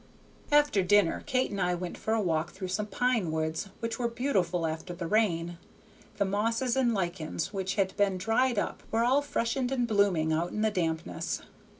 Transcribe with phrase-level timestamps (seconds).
[0.51, 4.07] After dinner Kate and I went for a walk through some pine woods which were
[4.07, 5.59] beautiful after the rain;
[6.17, 10.49] the mosses and lichens which had been dried up were all freshened and blooming out
[10.53, 11.43] in the dampness.